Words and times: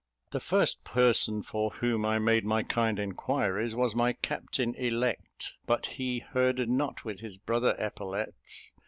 The 0.31 0.39
first 0.39 0.83
person 0.83 1.43
for 1.43 1.73
whom 1.73 2.07
I 2.07 2.17
made 2.17 2.43
my 2.43 2.63
kind 2.63 2.97
inquiries 2.97 3.75
was 3.75 3.93
my 3.93 4.13
captain 4.13 4.73
elect; 4.73 5.53
but 5.67 5.85
he 5.85 6.17
herded 6.21 6.69
not 6.71 7.05
with 7.05 7.19
his 7.19 7.37
brother 7.37 7.75
epaulettes. 7.77 8.73